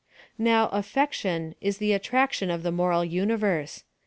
Now, 0.39 0.69
affection 0.69 1.53
is 1.61 1.77
the 1.77 1.93
attraction 1.93 2.49
of 2.49 2.63
the 2.63 2.71
moral 2.71 3.05
uni 3.05 3.35
verse. 3.35 3.83